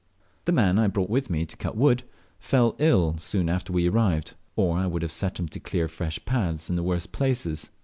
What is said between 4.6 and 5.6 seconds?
I would have set him to